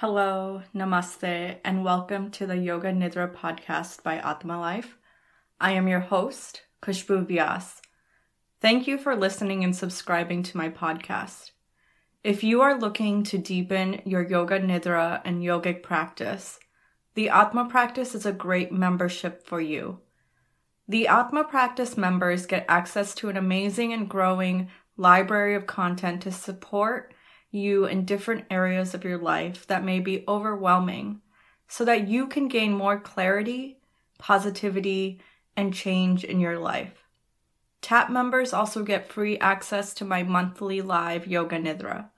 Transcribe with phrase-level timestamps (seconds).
[0.00, 4.98] Hello, namaste, and welcome to the Yoga Nidra podcast by Aatma Life.
[5.58, 7.80] I am your host, Kushbu Vyas.
[8.60, 11.52] Thank you for listening and subscribing to my podcast.
[12.22, 16.58] If you are looking to deepen your Yoga Nidra and yogic practice,
[17.14, 20.00] the Aatma practice is a great membership for you.
[20.86, 24.68] The Aatma practice members get access to an amazing and growing
[24.98, 27.14] library of content to support
[27.50, 31.20] you in different areas of your life that may be overwhelming
[31.68, 33.78] so that you can gain more clarity,
[34.18, 35.20] positivity,
[35.56, 37.04] and change in your life.
[37.80, 42.10] TAP members also get free access to my monthly live Yoga Nidra.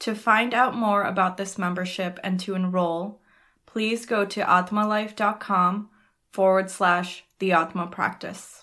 [0.00, 3.20] To find out more about this membership and to enroll,
[3.66, 5.90] please go to aatmalife.com
[6.30, 8.61] forward slash the Aatma practice.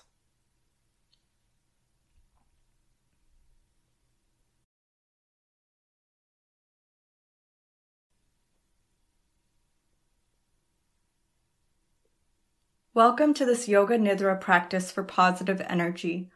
[12.92, 16.28] Welcome to this Yoga Nidra practice for positive energy.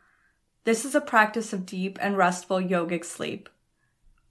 [0.63, 3.49] This is a practice of deep and restful yogic sleep.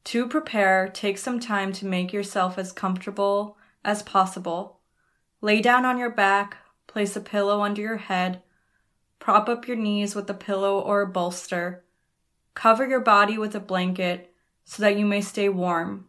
[0.06, 4.80] To prepare, take some time to make yourself as comfortable as possible.
[5.42, 6.56] Lay down on your back,
[6.88, 8.42] place a pillow under your head,
[9.20, 11.84] prop up your knees with a pillow or a bolster,
[12.54, 16.08] cover your body with a blanket so that you may stay warm.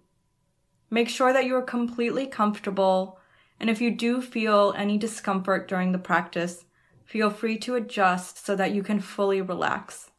[0.91, 3.19] Make sure that you are completely comfortable
[3.61, 6.65] and if you do feel any discomfort during the practice,
[7.05, 10.11] feel free to adjust so that you can fully relax.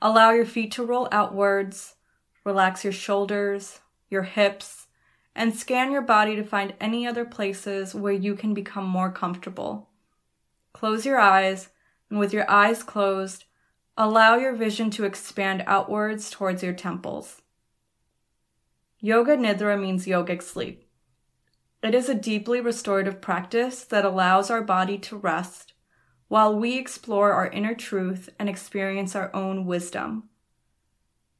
[0.00, 1.94] Allow your feet to roll outwards,
[2.44, 4.88] relax your shoulders, your hips,
[5.34, 9.88] and scan your body to find any other places where you can become more comfortable.
[10.72, 11.70] Close your eyes,
[12.10, 13.44] and with your eyes closed,
[13.96, 17.40] allow your vision to expand outwards towards your temples.
[19.00, 20.86] Yoga Nidra means yogic sleep.
[21.82, 25.72] It is a deeply restorative practice that allows our body to rest
[26.28, 30.28] while we explore our inner truth and experience our own wisdom.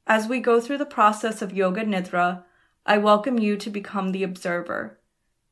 [0.05, 2.43] As we go through the process of Yoga Nidra,
[2.85, 4.99] I welcome you to become the observer.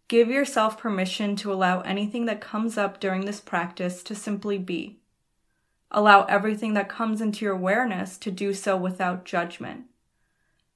[0.09, 4.99] Give yourself permission to allow anything that comes up during this practice to simply be.
[5.89, 9.85] Allow everything that comes into your awareness to do so without judgment.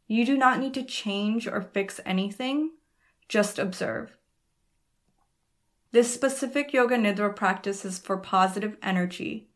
[0.08, 2.72] You do not need to change or fix anything
[3.28, 4.18] just observe.
[5.92, 9.48] This specific Yoga Nidra practice is for positive energy.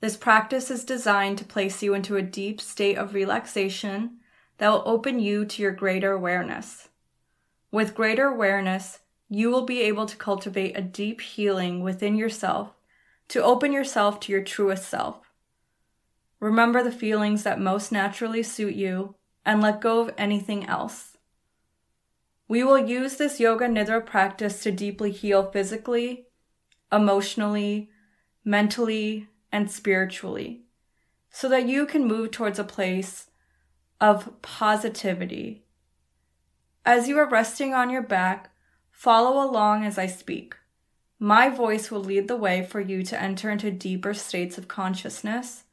[0.00, 4.18] This practice is designed to place you into a deep state of relaxation
[4.58, 6.88] that will open you to your greater awareness.
[7.72, 12.74] With greater awareness, you will be able to cultivate a deep healing within yourself
[13.28, 15.32] to open yourself to your truest self.
[16.40, 21.07] Remember the feelings that most naturally suit you and let go of anything else.
[22.48, 26.26] We will use this yoga nidra practice to deeply heal physically,
[26.90, 27.90] emotionally,
[28.44, 30.62] mentally, and spiritually
[31.30, 33.30] so that you can move towards a place
[34.00, 35.64] of positivity.
[36.84, 38.50] As you are resting on your back,
[38.90, 40.56] follow along as I speak.
[41.18, 45.64] My voice will lead the way for you to enter into deeper states of consciousness,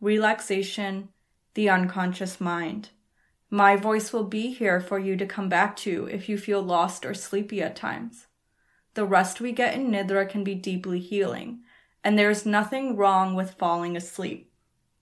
[0.00, 1.10] relaxation,
[1.54, 2.90] the unconscious mind.
[3.50, 7.06] My voice will be here for you to come back to if you feel lost
[7.06, 8.26] or sleepy at times.
[8.94, 11.60] The rest we get in Nidra can be deeply healing,
[12.02, 14.50] and there is nothing wrong with falling asleep.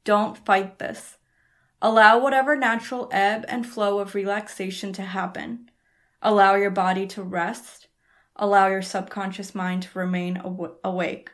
[0.05, 1.17] Don't fight this.
[1.81, 5.71] Allow whatever natural ebb and flow of relaxation to happen.
[6.21, 7.89] Allow your body to rest.
[8.37, 11.31] Allow your subconscious mind to remain aw- awake.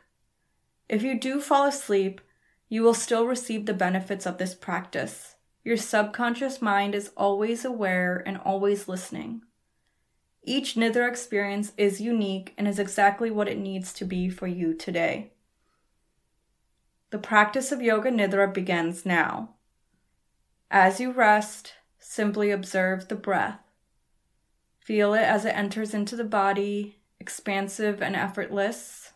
[0.87, 2.21] If you do fall asleep,
[2.69, 5.30] you will still receive the benefits of this practice
[5.63, 9.41] your subconscious mind is always aware and always listening.
[10.43, 14.73] Each Nidra experience is unique and is exactly what it needs to be for you
[14.73, 15.33] today.
[17.11, 19.55] The practice of Yoga Nidra begins now.
[20.71, 23.59] As you rest, simply observe the breath.
[24.79, 29.11] Feel it as it enters into the body, expansive and effortless.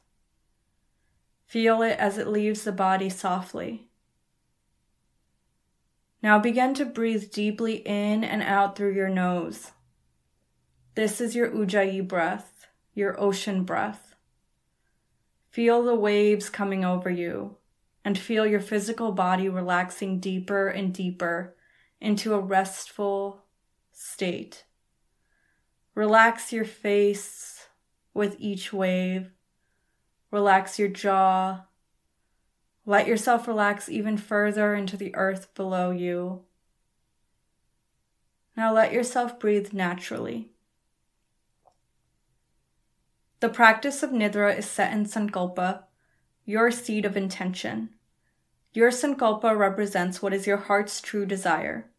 [1.48, 3.88] Feel it as it leaves the body softly.
[6.26, 9.74] Now begin to breathe deeply in and out through your nose.
[10.96, 14.16] This is your Ujjayi breath, your ocean breath.
[15.52, 17.58] Feel the waves coming over you
[18.04, 21.56] and feel your physical body relaxing deeper and deeper
[22.02, 23.44] into a restful
[23.92, 24.66] state.
[25.94, 27.68] Relax your face
[28.16, 29.30] with each wave.
[30.32, 31.66] Relax your jaw
[32.86, 36.44] let yourself relax even further into the earth below you.
[38.56, 40.50] Now let yourself breathe naturally.
[43.40, 45.84] The practice of Nidra is set in Sankalpa,
[46.46, 47.90] your seed of intention.
[48.74, 51.90] Your Sankalpa represents what is your heart's true desire.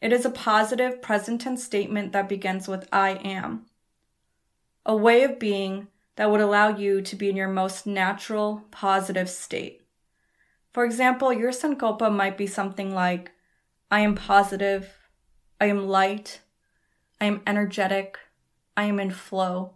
[0.00, 3.66] It is a positive present tense statement that begins with I am,
[4.86, 9.28] a way of being that would allow you to be in your most natural, positive
[9.28, 9.83] state.
[10.74, 13.30] For example, your Sankalpa might be something like
[13.92, 14.92] I am positive,
[15.60, 16.40] I am light,
[17.20, 18.18] I am energetic,
[18.76, 19.74] I am in flow.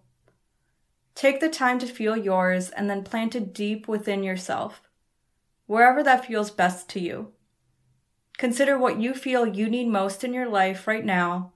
[1.15, 4.83] Take the time to feel yours and then plant it deep within yourself,
[5.67, 7.33] wherever that feels best to you.
[8.37, 11.53] Consider what you feel you need most in your life right now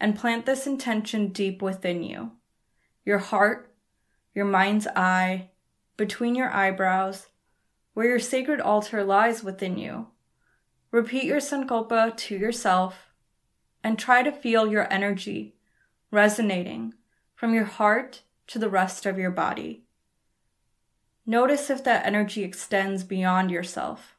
[0.00, 2.32] and plant this intention deep within you.
[3.04, 3.74] Your heart,
[4.34, 5.50] your mind's eye,
[5.98, 7.26] between your eyebrows,
[7.96, 10.06] where your sacred altar lies within you.
[10.90, 13.10] Repeat your sankalpa to yourself
[13.82, 15.54] and try to feel your energy
[16.10, 16.92] resonating
[17.34, 19.84] from your heart to the rest of your body.
[21.24, 24.15] Notice if that energy extends beyond yourself.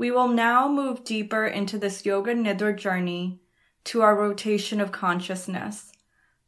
[0.00, 3.42] We will now move deeper into this Yoga Nidra journey
[3.84, 5.92] to our rotation of consciousness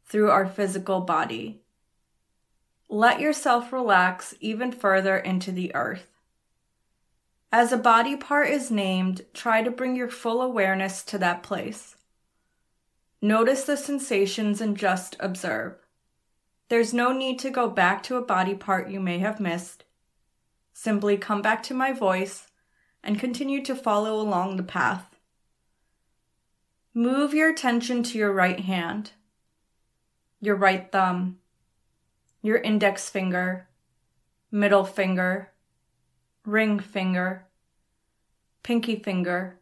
[0.07, 1.61] through our physical body.
[2.89, 6.07] Let yourself relax even further into the earth.
[7.51, 11.95] As a body part is named, try to bring your full awareness to that place.
[13.21, 15.75] Notice the sensations and just observe.
[16.69, 19.83] There's no need to go back to a body part you may have missed.
[20.73, 22.47] Simply come back to my voice
[23.03, 25.15] and continue to follow along the path.
[26.93, 29.11] Move your attention to your right hand,
[30.39, 31.39] your right thumb,
[32.41, 33.67] your index finger,
[34.51, 35.49] middle finger,
[36.45, 37.45] ring finger,
[38.61, 39.59] pinky finger,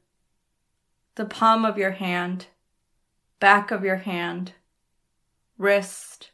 [1.15, 2.47] the palm of your hand,
[3.39, 4.53] back of your hand,
[5.57, 6.31] wrist,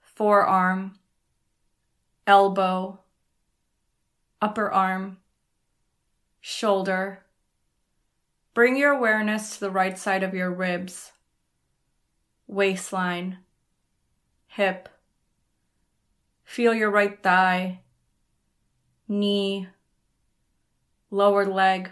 [0.00, 0.94] forearm,
[2.26, 3.00] elbow,
[4.40, 5.18] upper arm,
[6.46, 7.20] shoulder.
[8.52, 11.12] Bring your awareness to the right side of your ribs,
[12.46, 13.38] waistline,
[14.48, 14.90] hip.
[16.44, 17.80] Feel your right thigh,
[19.08, 19.68] knee,
[21.10, 21.90] lower leg,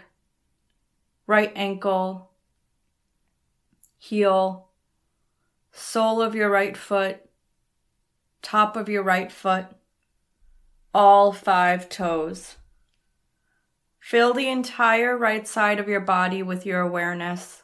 [1.25, 2.29] right ankle,
[3.97, 4.67] heel,
[5.71, 7.27] sole of your right foot,
[8.43, 9.65] top of your right foot,
[10.93, 12.57] all five toes.
[14.03, 17.63] Fill the entire right side of your body with your awareness.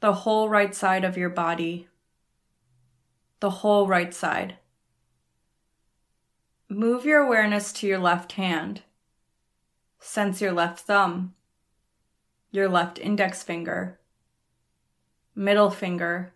[0.00, 1.86] The whole right side of your body.
[3.38, 4.56] The whole right side.
[6.68, 8.82] Move your awareness to your left hand.
[10.00, 11.34] Sense your left thumb,
[12.50, 14.00] your left index finger,
[15.36, 16.34] middle finger,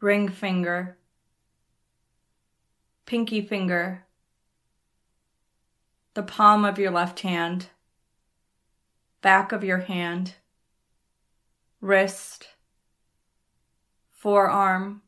[0.00, 0.98] ring finger,
[3.06, 4.07] pinky finger
[6.18, 7.68] the palm of your left hand,
[9.22, 10.34] back of your hand,
[11.80, 12.48] wrist,
[14.10, 15.00] forearm,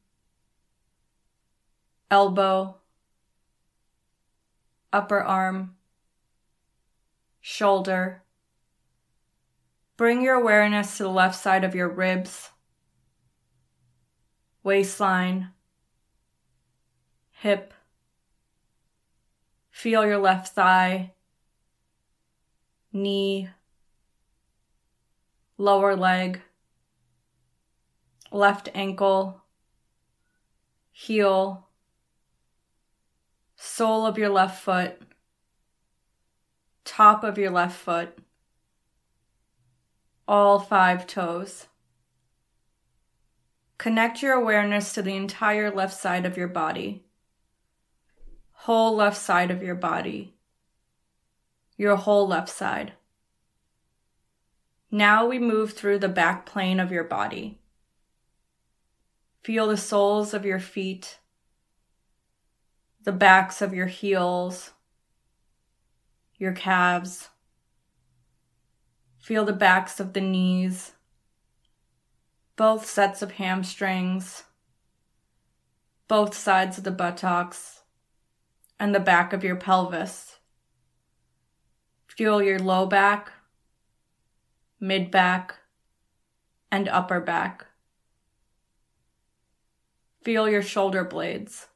[2.13, 2.77] elbow,
[4.93, 5.75] upper arm,
[7.41, 8.23] shoulder.
[9.97, 12.51] Bring your awareness to the left side of your ribs,
[14.63, 15.49] waistline,
[17.33, 17.75] hip,
[19.81, 21.15] Feel your left thigh,
[22.93, 23.49] knee,
[25.57, 26.43] lower leg,
[28.31, 29.41] left ankle,
[30.93, 31.67] heel,
[33.57, 35.01] sole of your left foot,
[36.85, 38.19] top of your left foot,
[40.29, 41.69] all five toes.
[43.79, 47.07] Connect your awareness to the entire left side of your body
[48.65, 50.35] whole left side of your body,
[51.79, 52.93] your whole left side.
[54.91, 57.59] Now we move through the back plane of your body.
[59.43, 61.21] Feel the soles of your feet,
[63.03, 64.73] the backs of your heels,
[66.37, 67.31] your calves.
[69.19, 70.93] Feel the backs of the knees,
[72.57, 74.45] both sets of hamstrings,
[76.09, 77.80] both sides of the buttocks
[78.81, 80.39] and the back of your pelvis.
[82.09, 83.31] Feel your low back,
[84.81, 85.57] mid back,
[86.73, 87.67] and upper back.
[90.23, 91.69] Feel your shoulder blades.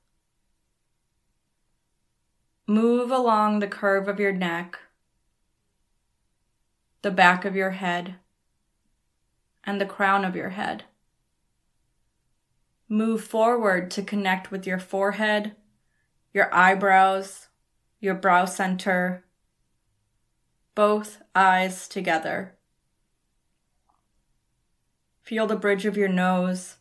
[2.67, 4.79] Move along the curve of your neck,
[7.03, 8.15] the back of your head,
[9.63, 10.85] and the crown of your head.
[12.89, 15.55] Move forward to connect with your forehead,
[16.35, 17.47] your eyebrows,
[18.01, 19.25] your brow center,
[20.75, 22.57] both eyes together.
[25.23, 26.77] Feel the bridge of your nose,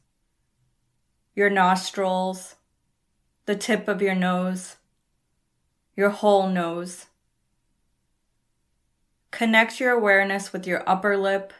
[1.35, 2.55] your nostrils,
[3.45, 4.77] the tip of your nose,
[5.95, 7.05] your whole nose.
[9.29, 11.53] Connect your awareness with your upper lip,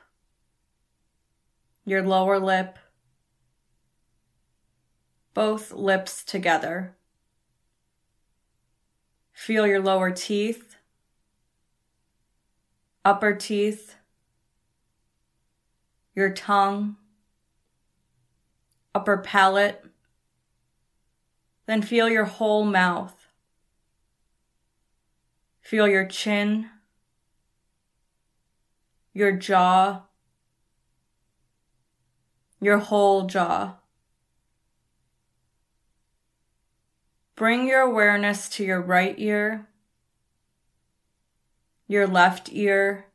[1.85, 2.79] your lower lip,
[5.35, 6.95] both lips together.
[9.33, 10.77] Feel your lower teeth,
[13.03, 13.95] upper teeth,
[16.15, 16.95] your tongue,
[18.95, 19.83] upper palate,
[21.65, 23.27] then feel your whole mouth.
[25.61, 26.69] Feel your chin,
[29.13, 30.03] your jaw,
[32.61, 33.75] your whole jaw.
[37.35, 39.67] Bring your awareness to your right ear,
[41.87, 43.07] your left ear,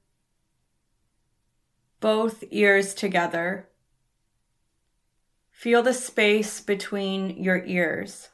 [2.00, 3.68] both ears together.
[5.52, 8.28] Feel the space between your ears.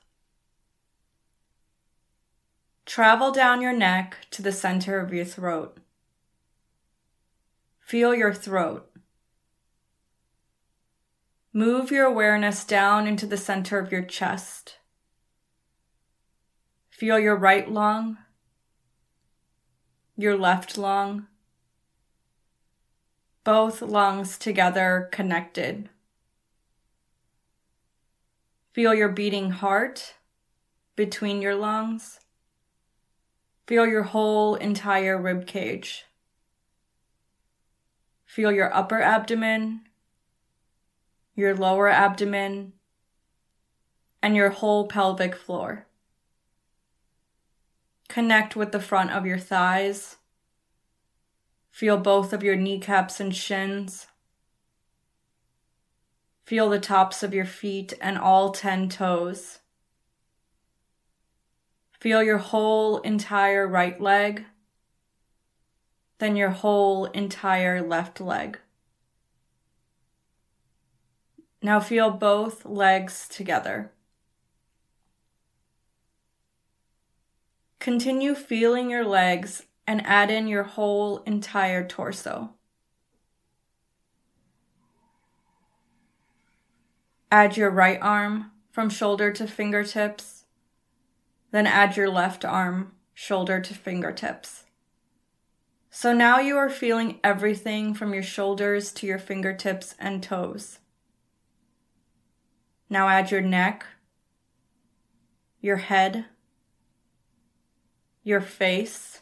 [2.87, 5.79] Travel down your neck to the center of your throat.
[7.81, 8.91] Feel your throat.
[11.53, 14.79] Move your awareness down into the center of your chest.
[16.95, 18.19] Feel your right lung,
[20.17, 21.27] your left lung,
[23.43, 25.89] both lungs together connected.
[28.73, 30.15] Feel your beating heart
[30.95, 32.21] between your lungs.
[33.67, 36.05] Feel your whole entire rib cage.
[38.25, 39.81] Feel your upper abdomen,
[41.35, 42.73] your lower abdomen,
[44.23, 45.89] and your whole pelvic floor.
[48.15, 50.19] Connect with the front of your thighs.
[51.73, 54.07] Feel both of your kneecaps and shins.
[56.45, 59.59] Feel the tops of your feet and all 10 toes.
[61.99, 64.45] Feel your whole entire right leg,
[66.19, 68.61] then your whole entire left leg.
[71.61, 73.91] Now feel both legs together.
[77.85, 82.55] Continue feeling your legs and add in your whole entire torso.
[87.31, 90.47] Add your right arm from shoulder to fingertips.
[91.51, 94.65] Then add your left arm, shoulder to fingertips.
[95.91, 100.79] So now you are feeling everything from your shoulders to your fingertips and toes.
[102.89, 103.85] Now add your neck,
[105.61, 106.25] your head,
[108.25, 109.21] your face,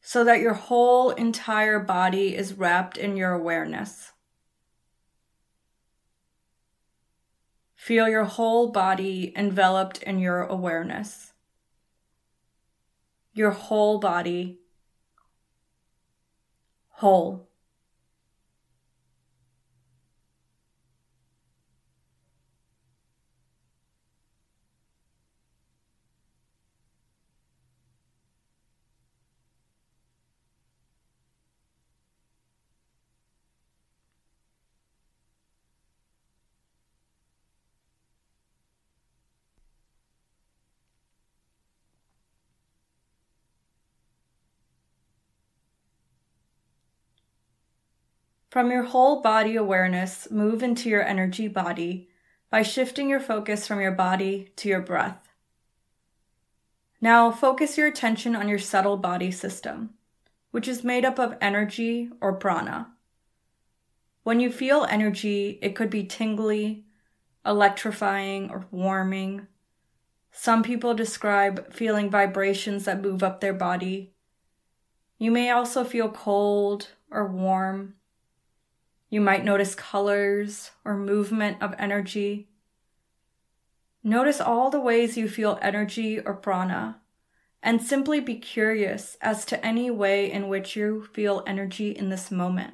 [0.00, 4.12] so that your whole entire body is wrapped in your awareness.
[7.74, 11.32] Feel your whole body enveloped in your awareness.
[13.32, 14.60] Your whole body
[16.90, 17.48] whole.
[48.52, 52.10] From your whole body awareness, move into your energy body
[52.50, 55.30] by shifting your focus from your body to your breath.
[57.00, 59.94] Now, focus your attention on your subtle body system,
[60.50, 62.92] which is made up of energy or prana.
[64.22, 66.84] When you feel energy, it could be tingly,
[67.46, 69.46] electrifying, or warming.
[70.30, 74.12] Some people describe feeling vibrations that move up their body.
[75.16, 77.94] You may also feel cold or warm
[79.12, 82.48] you might notice colors or movement of energy.
[84.02, 86.98] Notice all the ways you feel energy or prana,
[87.62, 92.30] and simply be curious as to any way in which you feel energy in this
[92.30, 92.72] moment.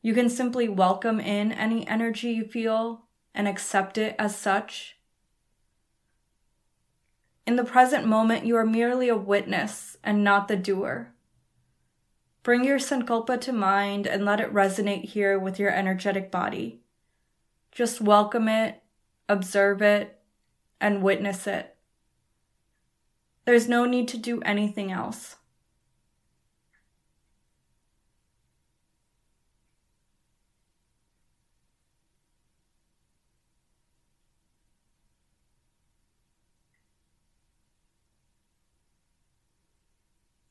[0.00, 4.94] You can simply welcome in any energy you feel and accept it as such.
[7.48, 11.13] In the present moment, you are merely a witness and not the doer.
[12.44, 16.82] Bring your sankalpa to mind and let it resonate here with your energetic body.
[17.72, 18.82] Just welcome it,
[19.30, 20.20] observe it,
[20.78, 21.74] and witness it.
[23.46, 25.36] There's no need to do anything else.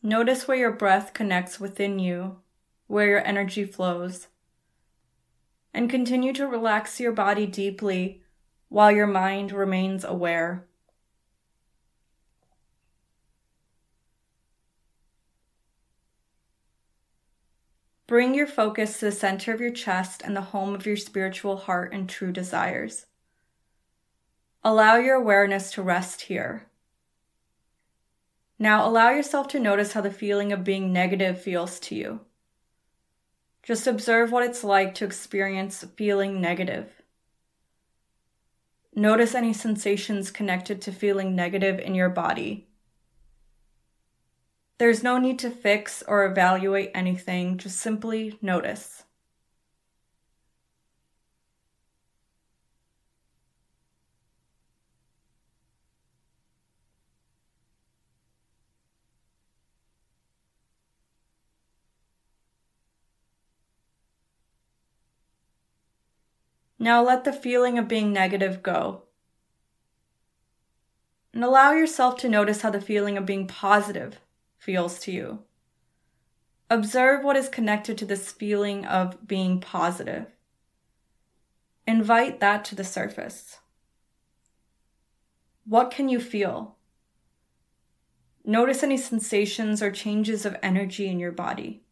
[0.06, 2.40] Notice where your breath connects within you,
[2.88, 4.28] where your energy flows.
[5.74, 8.22] And continue to relax your body deeply
[8.68, 10.66] while your mind remains aware.
[18.06, 21.56] Bring your focus to the center of your chest and the home of your spiritual
[21.56, 23.06] heart and true desires.
[24.66, 26.68] Allow your awareness to rest here.
[28.60, 32.22] Now allow yourself to notice how the feeling of being negative feels to you.
[33.64, 37.02] Just observe what it's like to experience feeling negative.
[38.96, 42.68] Notice any sensations connected to feeling negative in your body.
[44.78, 49.04] There's no need to fix or evaluate anything, just simply notice.
[66.84, 69.04] Now let the feeling of being negative go.
[71.34, 74.20] And allow yourself to notice how the feeling of being positive
[74.58, 75.40] feels to you.
[76.70, 80.26] Observe what is connected to this feeling of being positive.
[81.88, 83.60] Invite that to the surface.
[85.66, 86.76] What can you feel?
[88.44, 91.83] Notice any sensations or changes of energy in your body.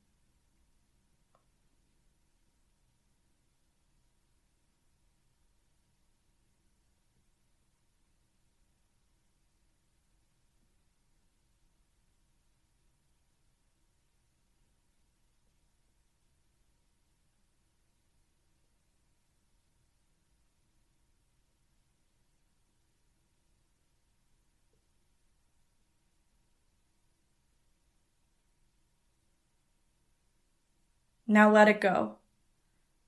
[31.32, 32.17] Now let it go.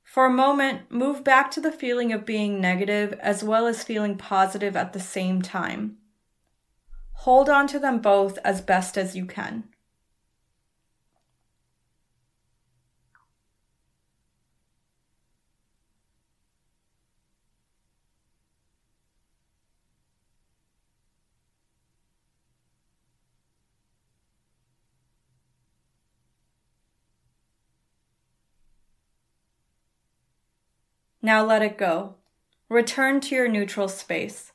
[0.05, 4.17] For a moment, move back to the feeling of being negative as well as feeling
[4.17, 5.97] positive at the same time.
[7.25, 9.65] Hold on to them both as best as you can.
[31.25, 32.15] Now let it go.
[32.67, 34.51] Return to your neutral space.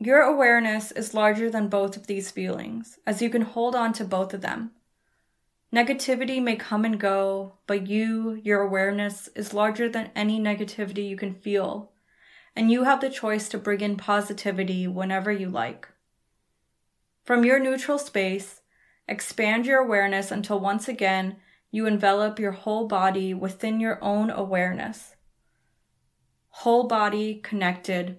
[0.00, 4.06] Your awareness is larger than both of these feelings, as you can hold on to
[4.06, 4.70] both of them.
[5.70, 11.16] Negativity may come and go, but you, your awareness, is larger than any negativity you
[11.16, 11.92] can feel,
[12.56, 15.88] and you have the choice to bring in positivity whenever you like.
[17.22, 18.62] From your neutral space,
[19.06, 21.36] expand your awareness until once again
[21.70, 25.14] you envelop your whole body within your own awareness
[26.58, 28.16] whole body connected,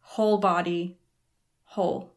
[0.00, 0.98] whole body
[1.62, 2.10] whole.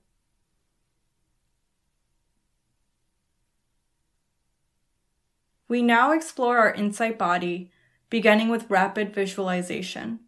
[5.67, 7.71] We now explore our insight body,
[8.09, 10.21] beginning with rapid visualization.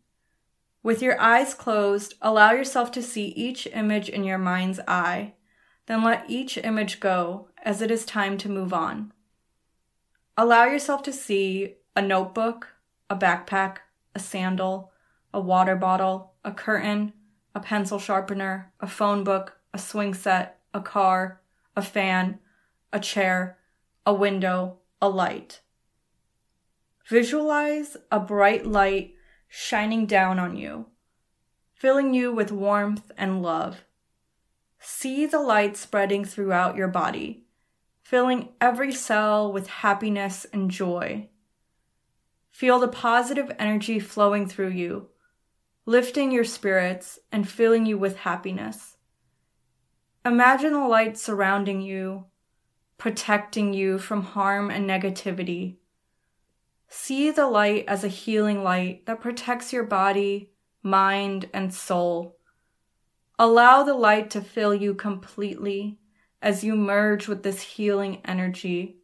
[0.84, 5.34] With your eyes closed, allow yourself to see each image in your mind's eye,
[5.88, 9.12] then let each image go as it is time to move on.
[10.38, 12.76] Allow yourself to see a notebook,
[13.10, 13.78] a backpack,
[14.14, 14.92] a sandal,
[15.36, 17.12] a water bottle, a curtain,
[17.54, 21.42] a pencil sharpener, a phone book, a swing set, a car,
[21.76, 22.40] a fan,
[22.94, 23.58] a chair,
[24.06, 25.60] a window, a light.
[27.10, 29.16] Visualize a bright light
[29.50, 30.86] shining down on you,
[31.74, 33.84] filling you with warmth and love.
[34.80, 37.44] See the light spreading throughout your body,
[38.04, 41.28] filling every cell with happiness and joy.
[42.52, 45.10] Feel the positive energy flowing through you,
[45.86, 48.98] lifting your spirits and filling you with happiness.
[50.26, 52.26] Imagine the light surrounding you,
[52.98, 55.76] protecting you from harm and negativity.
[56.88, 62.38] See the light as a healing light that protects your body, mind, and soul.
[63.38, 66.00] Allow the light to fill you completely
[66.42, 68.98] as you merge with this healing energy.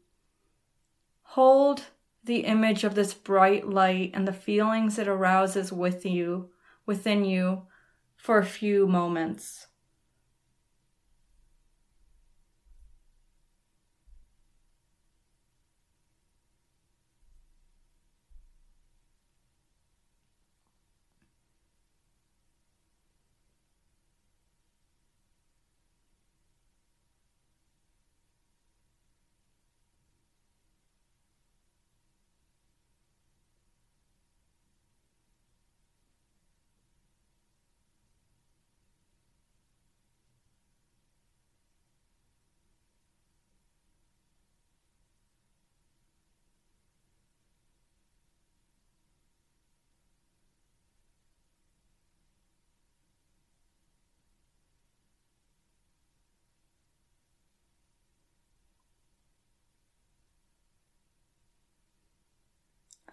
[1.22, 1.84] Hold
[2.24, 6.50] the image of this bright light and the feelings it arouses with you,
[6.92, 7.64] within you,
[8.18, 9.68] for a few moments.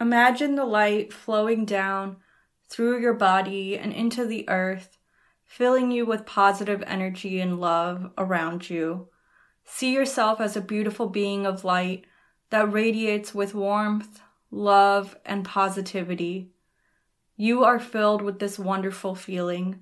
[0.00, 2.18] Imagine the light flowing down
[2.68, 4.98] through your body and into the earth,
[5.44, 9.08] filling you with positive energy and love around you.
[9.64, 12.04] See yourself as a beautiful being of light
[12.50, 16.52] that radiates with warmth, love, and positivity.
[17.36, 19.80] You are filled with this wonderful feeling.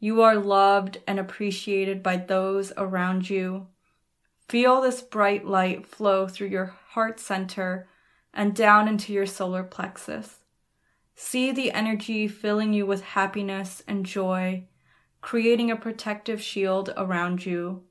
[0.00, 3.66] You are loved and appreciated by those around you.
[4.48, 7.88] Feel this bright light flow through your heart center
[8.32, 10.38] and down into your solar plexus.
[11.14, 14.68] See the energy filling you with happiness and joy,
[15.20, 17.82] creating a protective shield around you.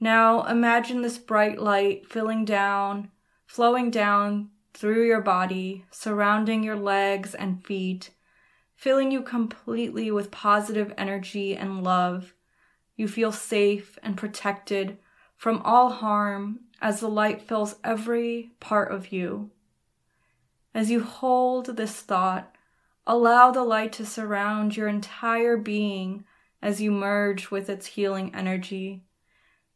[0.00, 3.10] Now imagine this bright light filling down,
[3.46, 8.10] flowing down through your body, surrounding your legs and feet,
[8.74, 12.34] filling you completely with positive energy and love.
[12.96, 14.98] You feel safe and protected
[15.36, 19.50] from all harm as the light fills every part of you.
[20.74, 22.54] As you hold this thought,
[23.06, 26.24] allow the light to surround your entire being
[26.62, 29.04] as you merge with its healing energy.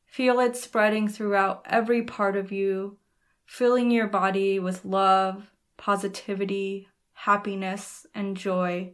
[0.06, 2.98] Feel it spreading throughout every part of you,
[3.44, 8.92] filling your body with love, positivity, happiness, and joy.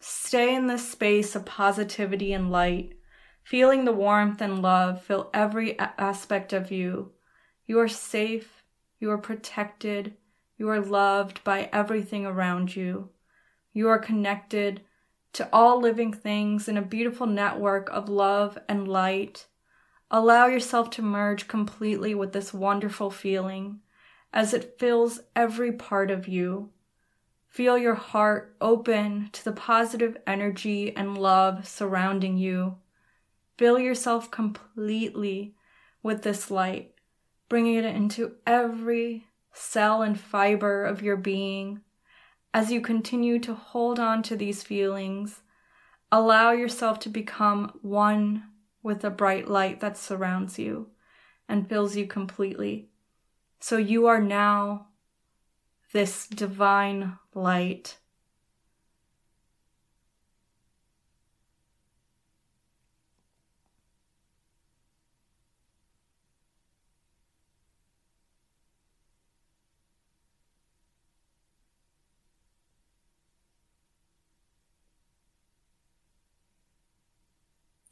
[0.00, 2.94] Stay in this space of positivity and light
[3.42, 7.12] Feeling the warmth and love fill every aspect of you.
[7.66, 8.62] You are safe,
[8.98, 10.16] you are protected,
[10.56, 13.10] you are loved by everything around you.
[13.72, 14.82] You are connected
[15.32, 19.46] to all living things in a beautiful network of love and light.
[20.10, 23.80] Allow yourself to merge completely with this wonderful feeling
[24.32, 26.70] as it fills every part of you.
[27.48, 32.76] Feel your heart open to the positive energy and love surrounding you.
[33.58, 35.54] Fill yourself completely
[36.02, 36.94] with this light,
[37.48, 41.82] bringing it into every cell and fiber of your being.
[42.54, 45.42] As you continue to hold on to these feelings,
[46.10, 48.44] allow yourself to become one
[48.82, 50.90] with the bright light that surrounds you
[51.48, 52.88] and fills you completely.
[53.60, 54.88] So you are now
[55.92, 57.98] this divine light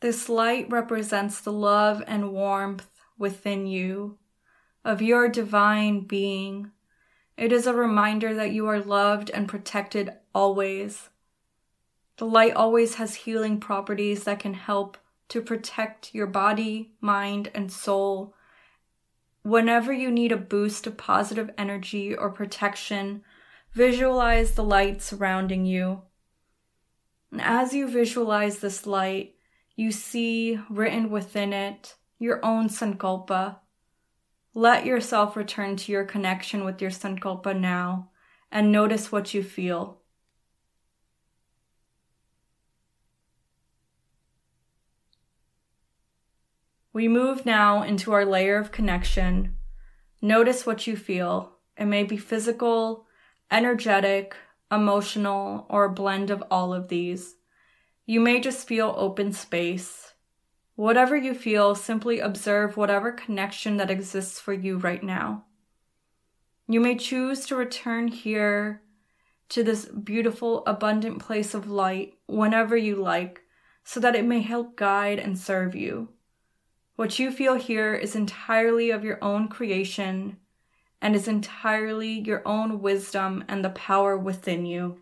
[0.00, 4.18] This light represents the love and warmth within you
[4.84, 6.70] of your divine being.
[7.36, 11.10] It is a reminder that you are loved and protected always.
[12.16, 14.96] The light always has healing properties that can help
[15.28, 18.34] to protect your body, mind, and soul.
[19.42, 23.22] Whenever you need a boost of positive energy or protection,
[23.72, 26.02] visualize the light surrounding you.
[27.30, 29.34] And as you visualize this light,
[29.76, 33.56] you see written within it your own sankalpa.
[34.54, 38.10] Let yourself return to your connection with your sankalpa now
[38.52, 40.00] and notice what you feel.
[46.92, 49.56] We move now into our layer of connection.
[50.20, 51.56] Notice what you feel.
[51.76, 53.06] It may be physical,
[53.50, 54.34] energetic,
[54.72, 57.36] emotional, or a blend of all of these.
[58.10, 60.14] You may just feel open space.
[60.74, 65.44] Whatever you feel, simply observe whatever connection that exists for you right now.
[66.66, 68.82] You may choose to return here
[69.50, 73.42] to this beautiful, abundant place of light whenever you like,
[73.84, 76.08] so that it may help guide and serve you.
[76.96, 80.36] What you feel here is entirely of your own creation
[81.00, 84.98] and is entirely your own wisdom and the power within you.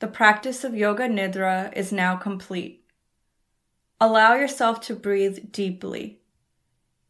[0.00, 2.84] The practice of Yoga Nidra is now complete.
[4.00, 6.20] Allow yourself to breathe deeply.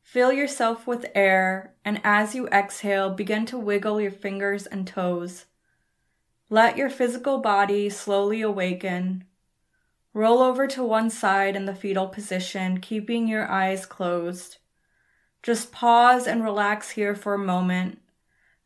[0.03, 5.45] Fill yourself with air, and as you exhale, begin to wiggle your fingers and toes.
[6.49, 9.25] Let your physical body slowly awaken.
[10.15, 14.57] Roll over to one side in the fetal position, keeping your eyes closed.
[15.43, 18.01] Just pause and relax here for a moment.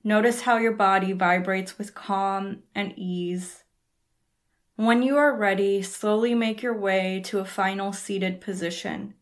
[0.05, 3.62] Notice how your body vibrates with calm and ease.
[4.77, 9.15] When you are ready, slowly make your way to a final seated position.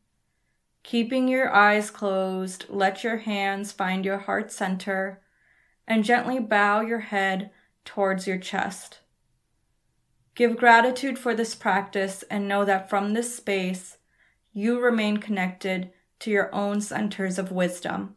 [0.82, 5.20] Keeping your eyes closed, let your hands find your heart center
[5.86, 7.50] and gently bow your head
[7.84, 9.00] towards your chest.
[10.36, 13.98] Give gratitude for this practice and know that from this space,
[14.52, 18.14] you remain connected to your own centers of wisdom.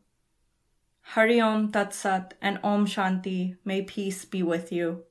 [1.01, 5.03] Hari Om Tat Sat and Om Shanti, may peace be with you.